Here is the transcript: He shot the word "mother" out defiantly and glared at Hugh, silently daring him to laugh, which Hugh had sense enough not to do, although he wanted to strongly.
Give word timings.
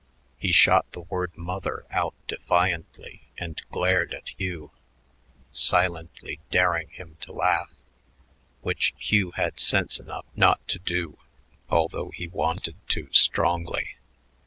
He 0.39 0.51
shot 0.51 0.91
the 0.93 1.01
word 1.01 1.37
"mother" 1.37 1.85
out 1.91 2.15
defiantly 2.27 3.27
and 3.37 3.61
glared 3.69 4.15
at 4.15 4.29
Hugh, 4.29 4.71
silently 5.51 6.39
daring 6.49 6.89
him 6.89 7.17
to 7.21 7.31
laugh, 7.31 7.71
which 8.61 8.95
Hugh 8.97 9.29
had 9.33 9.59
sense 9.59 9.99
enough 9.99 10.25
not 10.35 10.67
to 10.69 10.79
do, 10.79 11.19
although 11.69 12.09
he 12.09 12.27
wanted 12.27 12.77
to 12.87 13.13
strongly. 13.13 13.97